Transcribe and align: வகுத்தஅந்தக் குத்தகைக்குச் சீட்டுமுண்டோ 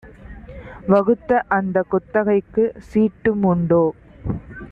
வகுத்தஅந்தக் 0.87 1.89
குத்தகைக்குச் 1.91 2.75
சீட்டுமுண்டோ 2.89 3.83